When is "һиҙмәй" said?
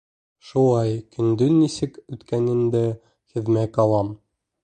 3.35-3.71